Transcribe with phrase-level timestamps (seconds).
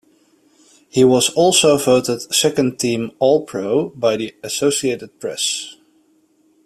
[0.89, 5.75] He was also voted second-team All-Pro by the Associated Press.